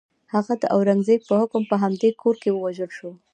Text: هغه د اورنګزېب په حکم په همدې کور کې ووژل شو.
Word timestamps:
هغه 0.33 0.53
د 0.61 0.63
اورنګزېب 0.75 1.21
په 1.29 1.35
حکم 1.41 1.63
په 1.71 1.75
همدې 1.83 2.09
کور 2.21 2.35
کې 2.43 2.49
ووژل 2.51 2.91
شو. 2.97 3.09